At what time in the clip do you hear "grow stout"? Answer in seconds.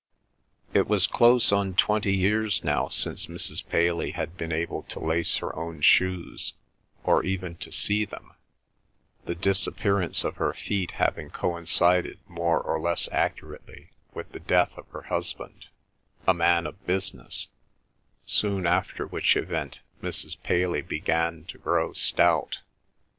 21.59-22.61